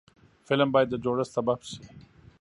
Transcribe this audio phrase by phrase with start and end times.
[0.47, 1.79] فلم باید د جوړښت سبب شي